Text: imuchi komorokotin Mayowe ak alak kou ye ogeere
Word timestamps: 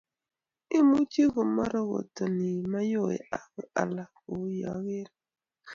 imuchi 0.77 1.23
komorokotin 1.33 2.35
Mayowe 2.71 3.15
ak 3.37 3.49
alak 3.81 4.11
kou 4.21 4.43
ye 4.55 4.65
ogeere 4.75 5.13